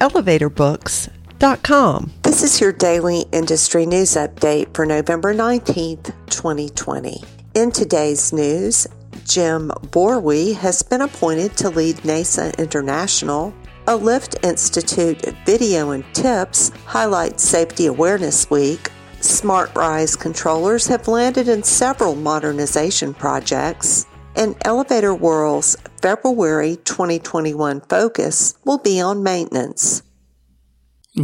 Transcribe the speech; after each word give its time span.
elevatorbooks.com. 0.00 2.12
This 2.22 2.42
is 2.42 2.60
your 2.60 2.72
daily 2.72 3.24
industry 3.32 3.86
news 3.86 4.14
update 4.14 4.74
for 4.74 4.86
November 4.86 5.34
19th, 5.34 6.12
2020. 6.30 7.22
In 7.54 7.70
today's 7.70 8.32
news, 8.32 8.86
Jim 9.24 9.70
Borwey 9.90 10.54
has 10.54 10.82
been 10.82 11.02
appointed 11.02 11.56
to 11.56 11.70
lead 11.70 11.96
NAESA 11.96 12.56
International. 12.58 13.52
A 13.88 13.96
Lift 13.96 14.44
Institute 14.44 15.22
video 15.46 15.92
and 15.92 16.04
tips 16.12 16.70
highlight 16.84 17.40
Safety 17.40 17.86
Awareness 17.86 18.50
Week. 18.50 18.90
Smart 19.20 19.74
Rise 19.74 20.16
controllers 20.16 20.86
have 20.86 21.08
landed 21.08 21.48
in 21.48 21.62
several 21.62 22.14
modernization 22.14 23.14
projects 23.14 24.06
and 24.36 24.54
Elevator 24.64 25.14
World's 25.14 25.76
February 26.02 26.76
2021 26.84 27.80
focus 27.82 28.54
will 28.64 28.78
be 28.78 29.00
on 29.00 29.22
maintenance. 29.22 30.02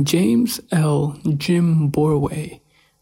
James 0.03 0.59
L. 0.73 1.19
Jim 1.37 1.91
Borwey, 1.91 2.61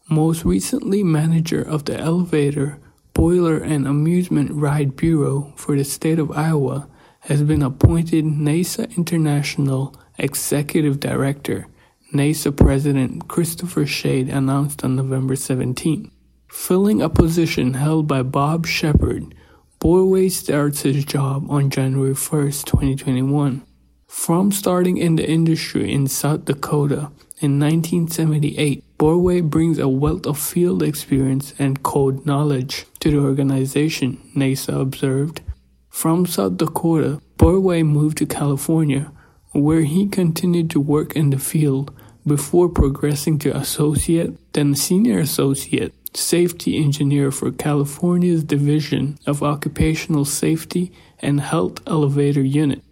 most 0.09 0.43
recently 0.43 1.03
manager 1.03 1.61
of 1.61 1.85
the 1.85 1.97
Elevator, 1.97 2.79
Boiler, 3.13 3.57
and 3.57 3.87
Amusement 3.87 4.51
Ride 4.51 4.95
Bureau 4.97 5.53
for 5.55 5.77
the 5.77 5.85
state 5.85 6.19
of 6.19 6.31
Iowa, 6.31 6.89
has 7.21 7.43
been 7.43 7.61
appointed 7.61 8.25
NAESA 8.25 8.97
International 8.97 9.95
Executive 10.17 10.99
Director, 10.99 11.67
NAESA 12.13 12.57
President 12.57 13.27
Christopher 13.27 13.85
Shade 13.85 14.27
announced 14.27 14.83
on 14.83 14.97
November 14.97 15.35
17, 15.35 16.11
filling 16.49 17.01
a 17.01 17.09
position 17.09 17.75
held 17.75 18.07
by 18.07 18.21
Bob 18.21 18.67
Shepherd, 18.67 19.33
Borwey 19.81 20.29
starts 20.29 20.83
his 20.83 21.03
job 21.05 21.49
on 21.49 21.71
January 21.71 22.13
1st, 22.13 22.65
2021. 22.65 23.63
From 24.05 24.51
starting 24.51 24.97
in 24.97 25.15
the 25.15 25.27
industry 25.27 25.91
in 25.91 26.05
South 26.05 26.45
Dakota 26.45 27.09
in 27.39 27.59
1978, 27.59 28.83
Borwey 28.99 29.41
brings 29.41 29.79
a 29.79 29.89
wealth 29.89 30.27
of 30.27 30.37
field 30.37 30.83
experience 30.83 31.55
and 31.57 31.81
code 31.81 32.27
knowledge 32.27 32.85
to 32.99 33.09
the 33.09 33.17
organization, 33.17 34.21
NAESA 34.35 34.79
observed. 34.79 35.41
From 35.89 36.27
South 36.27 36.57
Dakota, 36.57 37.19
Borwey 37.39 37.83
moved 37.83 38.19
to 38.19 38.27
California, 38.27 39.11
where 39.51 39.81
he 39.81 40.07
continued 40.07 40.69
to 40.69 40.79
work 40.79 41.15
in 41.15 41.31
the 41.31 41.39
field 41.39 41.91
before 42.27 42.69
progressing 42.69 43.39
to 43.39 43.57
associate, 43.57 44.37
then 44.53 44.75
senior 44.75 45.17
associate, 45.17 45.95
safety 46.13 46.77
engineer 46.77 47.31
for 47.31 47.51
California's 47.51 48.43
Division 48.43 49.17
of 49.25 49.43
Occupational 49.43 50.25
Safety 50.25 50.91
and 51.19 51.41
Health 51.41 51.79
Elevator 51.87 52.41
Unit. 52.41 52.83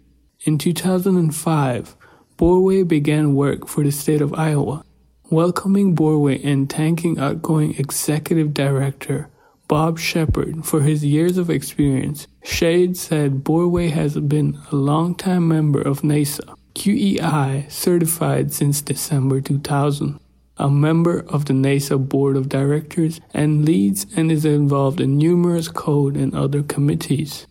In 0.44 0.58
2005, 0.58 1.96
Borwey 2.38 2.86
began 2.86 3.34
work 3.34 3.68
for 3.68 3.84
the 3.84 3.90
state 3.92 4.22
of 4.22 4.32
Iowa, 4.34 4.84
welcoming 5.30 5.94
Borwey 5.94 6.42
and 6.44 6.70
thanking 6.70 7.18
outgoing 7.18 7.74
executive 7.76 8.54
director 8.54 9.28
Bob 9.68 10.00
Shepherd 10.00 10.64
for 10.64 10.80
his 10.80 11.04
years 11.04 11.38
of 11.38 11.48
experience. 11.48 12.26
Shade 12.42 12.96
said 12.96 13.44
Borwey 13.44 13.90
has 13.90 14.16
been 14.16 14.58
a 14.72 14.74
longtime 14.74 15.46
member 15.46 15.80
of 15.80 16.00
NAESA, 16.00 16.56
QEI 16.74 17.70
certified 17.70 18.52
since 18.52 18.80
December 18.80 19.40
2000 19.40 20.18
a 20.60 20.70
member 20.70 21.24
of 21.28 21.46
the 21.46 21.54
NAESA 21.54 22.08
board 22.08 22.36
of 22.36 22.48
directors 22.48 23.20
and 23.32 23.64
leads 23.64 24.06
and 24.14 24.30
is 24.30 24.44
involved 24.44 25.00
in 25.00 25.16
numerous 25.16 25.68
code 25.68 26.16
and 26.16 26.34
other 26.34 26.62
committees. 26.62 27.46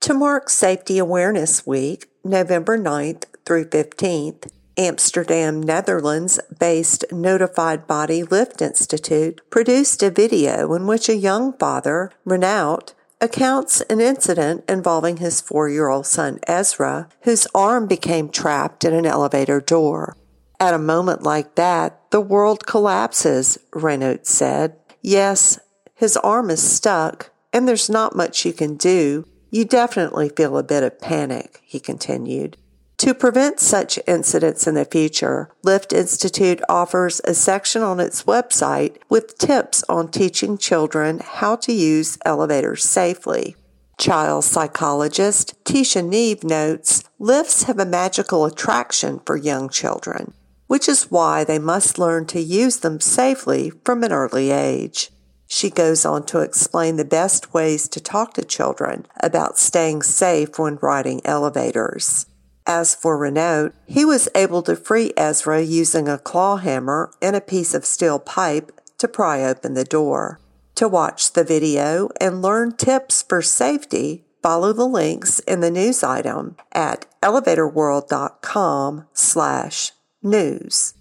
To 0.00 0.12
mark 0.12 0.50
Safety 0.50 0.98
Awareness 0.98 1.66
Week, 1.66 2.06
November 2.22 2.78
9th 2.78 3.24
through 3.46 3.70
15th, 3.70 4.50
Amsterdam, 4.76 5.62
Netherlands 5.62 6.38
based 6.58 7.04
notified 7.10 7.86
body 7.86 8.22
Lift 8.22 8.60
Institute 8.60 9.40
produced 9.48 10.02
a 10.02 10.10
video 10.10 10.74
in 10.74 10.86
which 10.86 11.08
a 11.08 11.16
young 11.16 11.52
father, 11.54 12.10
Renault, 12.24 12.92
accounts 13.20 13.80
an 13.82 14.00
incident 14.00 14.64
involving 14.68 15.18
his 15.18 15.40
four 15.40 15.70
year 15.70 15.88
old 15.88 16.06
son 16.06 16.38
Ezra, 16.46 17.08
whose 17.22 17.46
arm 17.54 17.86
became 17.86 18.28
trapped 18.28 18.84
in 18.84 18.92
an 18.92 19.06
elevator 19.06 19.60
door. 19.60 20.16
At 20.64 20.72
a 20.72 20.78
moment 20.78 21.22
like 21.22 21.56
that, 21.56 22.00
the 22.10 22.22
world 22.22 22.64
collapses, 22.64 23.58
Renault 23.74 24.20
said. 24.22 24.76
Yes, 25.02 25.58
his 25.94 26.16
arm 26.16 26.48
is 26.48 26.62
stuck, 26.62 27.30
and 27.52 27.68
there's 27.68 27.90
not 27.90 28.16
much 28.16 28.46
you 28.46 28.54
can 28.54 28.76
do. 28.76 29.26
You 29.50 29.66
definitely 29.66 30.30
feel 30.30 30.56
a 30.56 30.62
bit 30.62 30.82
of 30.82 31.02
panic, 31.02 31.60
he 31.66 31.78
continued. 31.78 32.56
To 32.96 33.12
prevent 33.12 33.60
such 33.60 33.98
incidents 34.06 34.66
in 34.66 34.74
the 34.74 34.86
future, 34.86 35.50
Lift 35.62 35.92
Institute 35.92 36.62
offers 36.66 37.20
a 37.24 37.34
section 37.34 37.82
on 37.82 38.00
its 38.00 38.22
website 38.22 38.96
with 39.10 39.36
tips 39.36 39.84
on 39.86 40.10
teaching 40.10 40.56
children 40.56 41.20
how 41.22 41.56
to 41.56 41.74
use 41.74 42.16
elevators 42.24 42.82
safely. 42.82 43.54
Child 43.98 44.44
psychologist 44.44 45.62
Tisha 45.66 46.02
Neve 46.02 46.42
notes 46.42 47.04
lifts 47.18 47.64
have 47.64 47.78
a 47.78 47.84
magical 47.84 48.46
attraction 48.46 49.20
for 49.26 49.36
young 49.36 49.68
children 49.68 50.32
which 50.66 50.88
is 50.88 51.10
why 51.10 51.44
they 51.44 51.58
must 51.58 51.98
learn 51.98 52.26
to 52.26 52.40
use 52.40 52.78
them 52.78 53.00
safely 53.00 53.70
from 53.84 54.02
an 54.02 54.12
early 54.12 54.50
age. 54.50 55.10
She 55.46 55.70
goes 55.70 56.04
on 56.04 56.24
to 56.26 56.40
explain 56.40 56.96
the 56.96 57.04
best 57.04 57.52
ways 57.52 57.88
to 57.88 58.00
talk 58.00 58.34
to 58.34 58.44
children 58.44 59.06
about 59.20 59.58
staying 59.58 60.02
safe 60.02 60.58
when 60.58 60.78
riding 60.80 61.20
elevators. 61.24 62.26
As 62.66 62.94
for 62.94 63.18
Renault, 63.18 63.72
he 63.86 64.04
was 64.04 64.28
able 64.34 64.62
to 64.62 64.74
free 64.74 65.12
Ezra 65.16 65.60
using 65.60 66.08
a 66.08 66.18
claw 66.18 66.56
hammer 66.56 67.12
and 67.20 67.36
a 67.36 67.40
piece 67.40 67.74
of 67.74 67.84
steel 67.84 68.18
pipe 68.18 68.72
to 68.98 69.06
pry 69.06 69.42
open 69.42 69.74
the 69.74 69.84
door. 69.84 70.40
To 70.76 70.88
watch 70.88 71.34
the 71.34 71.44
video 71.44 72.08
and 72.20 72.42
learn 72.42 72.76
tips 72.76 73.22
for 73.22 73.42
safety, 73.42 74.24
follow 74.42 74.72
the 74.72 74.86
links 74.86 75.40
in 75.40 75.60
the 75.60 75.70
news 75.70 76.02
item 76.02 76.56
at 76.72 77.06
elevatorworld.com 77.22 79.06
slash 79.12 79.92
News 80.26 80.94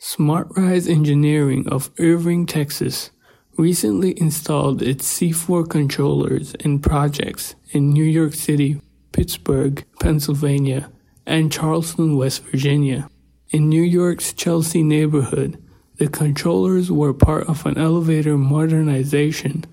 SmartRise 0.00 0.90
Engineering 0.90 1.68
of 1.68 1.92
Irving, 2.00 2.44
Texas 2.44 3.12
recently 3.56 4.20
installed 4.20 4.82
its 4.82 5.06
C4 5.06 5.70
controllers 5.70 6.52
in 6.54 6.80
projects 6.80 7.54
in 7.70 7.90
New 7.90 8.02
York 8.02 8.34
City, 8.34 8.80
Pittsburgh, 9.12 9.86
Pennsylvania, 10.00 10.90
and 11.24 11.52
Charleston, 11.52 12.16
West 12.16 12.42
Virginia. 12.42 13.08
In 13.50 13.68
New 13.68 13.84
York's 13.84 14.32
Chelsea 14.32 14.82
neighborhood, 14.82 15.62
the 15.98 16.08
controllers 16.08 16.90
were 16.90 17.14
part 17.14 17.48
of 17.48 17.64
an 17.64 17.78
elevator 17.78 18.36
modernization 18.36 19.64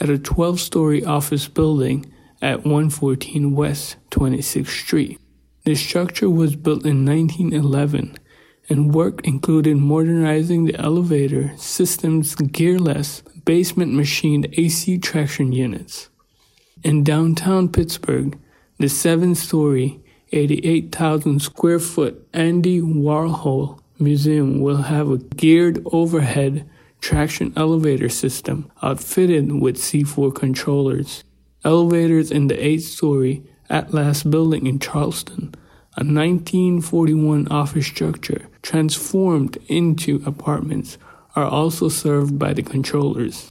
at 0.00 0.08
a 0.08 0.18
12 0.18 0.58
story 0.60 1.04
office 1.04 1.46
building 1.46 2.10
at 2.40 2.60
114 2.60 3.54
West 3.54 3.96
26th 4.10 4.68
Street. 4.68 5.20
The 5.68 5.74
structure 5.74 6.30
was 6.30 6.56
built 6.56 6.86
in 6.86 7.04
1911 7.04 8.16
and 8.70 8.94
work 8.94 9.20
included 9.26 9.76
modernizing 9.76 10.64
the 10.64 10.74
elevator 10.76 11.52
system's 11.58 12.34
gearless 12.36 13.20
basement 13.44 13.92
machined 13.92 14.48
AC 14.54 14.96
traction 14.96 15.52
units. 15.52 16.08
In 16.82 17.04
downtown 17.04 17.68
Pittsburgh, 17.68 18.38
the 18.78 18.88
seven 18.88 19.34
story, 19.34 20.00
88,000 20.32 21.42
square 21.42 21.78
foot 21.78 22.26
Andy 22.32 22.80
Warhol 22.80 23.78
Museum 23.98 24.62
will 24.62 24.84
have 24.84 25.10
a 25.10 25.18
geared 25.18 25.86
overhead 25.92 26.66
traction 27.02 27.52
elevator 27.56 28.08
system 28.08 28.72
outfitted 28.82 29.60
with 29.60 29.76
C4 29.76 30.34
controllers. 30.34 31.24
Elevators 31.62 32.30
in 32.30 32.46
the 32.46 32.56
eight 32.56 32.84
story 32.84 33.44
Atlas 33.70 34.22
building 34.22 34.66
in 34.66 34.78
Charleston, 34.78 35.54
a 35.98 36.04
1941 36.04 37.48
office 37.48 37.84
structure 37.84 38.46
transformed 38.62 39.58
into 39.66 40.22
apartments, 40.24 40.96
are 41.34 41.44
also 41.44 41.88
served 41.88 42.38
by 42.38 42.52
the 42.52 42.62
controllers. 42.62 43.50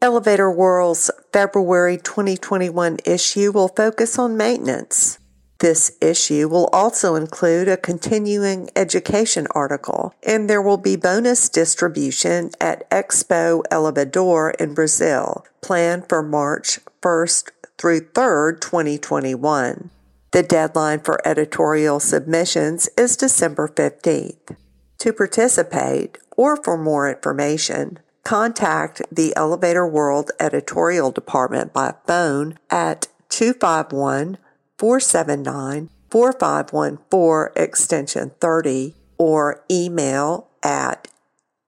Elevator 0.00 0.50
World's 0.50 1.10
February 1.34 1.98
2021 1.98 2.98
issue 3.04 3.52
will 3.52 3.68
focus 3.68 4.18
on 4.18 4.38
maintenance. 4.38 5.18
This 5.58 5.94
issue 6.00 6.48
will 6.48 6.68
also 6.72 7.16
include 7.16 7.68
a 7.68 7.76
continuing 7.76 8.70
education 8.74 9.46
article, 9.50 10.14
and 10.22 10.48
there 10.48 10.62
will 10.62 10.78
be 10.78 10.96
bonus 10.96 11.50
distribution 11.50 12.50
at 12.62 12.88
Expo 12.88 13.62
Elevador 13.70 14.52
in 14.58 14.72
Brazil, 14.72 15.44
planned 15.60 16.08
for 16.08 16.22
March 16.22 16.80
1st 17.02 17.50
through 17.76 18.00
3rd, 18.00 18.60
2021. 18.62 19.90
The 20.36 20.42
deadline 20.42 21.00
for 21.00 21.26
editorial 21.26 21.98
submissions 21.98 22.90
is 22.98 23.16
December 23.16 23.68
15th. 23.68 24.54
To 24.98 25.12
participate 25.14 26.18
or 26.36 26.62
for 26.62 26.76
more 26.76 27.08
information, 27.08 28.00
contact 28.22 29.00
the 29.10 29.34
Elevator 29.34 29.88
World 29.88 30.30
editorial 30.38 31.10
department 31.10 31.72
by 31.72 31.94
phone 32.06 32.58
at 32.68 33.08
251 33.30 34.36
479 34.76 35.88
4514 36.10 37.52
extension 37.56 38.32
30 38.38 38.94
or 39.16 39.64
email 39.70 40.48
at 40.62 41.08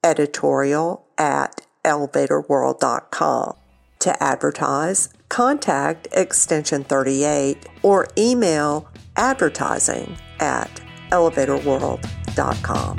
editorial 0.04 1.06
at 1.16 1.66
elevatorworld.com. 1.86 3.56
To 4.00 4.22
advertise, 4.22 5.08
contact 5.28 6.08
extension 6.12 6.84
38 6.84 7.66
or 7.82 8.08
email 8.16 8.88
advertising 9.16 10.16
at 10.40 10.80
elevatorworld.com. 11.10 12.98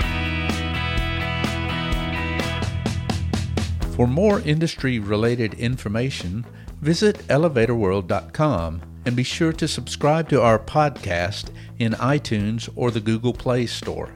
For 3.96 4.08
more 4.08 4.40
industry 4.42 5.00
related 5.00 5.56
information, 5.56 6.46
visit 6.82 7.18
elevatorworld.com 7.28 8.82
and 9.06 9.16
be 9.16 9.24
sure 9.24 9.54
to 9.54 9.68
subscribe 9.68 10.30
to 10.30 10.42
our 10.42 10.60
podcast 10.60 11.50
in 11.80 11.94
iTunes 11.94 12.70
or 12.76 12.92
the 12.92 13.02
Google 13.02 13.34
Play 13.34 13.66
Store. 13.66 14.14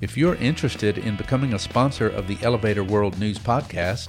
If 0.00 0.16
you're 0.16 0.34
interested 0.36 0.98
in 0.98 1.16
becoming 1.16 1.54
a 1.54 1.58
sponsor 1.58 2.08
of 2.08 2.26
the 2.26 2.36
Elevator 2.42 2.82
World 2.82 3.18
News 3.18 3.38
Podcast, 3.38 4.08